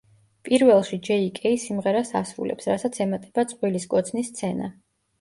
[0.47, 4.77] პირველში ჯეი კეი სიმღერას ასრულებს, რასაც ემატება წყვილის კოცნის სცენა.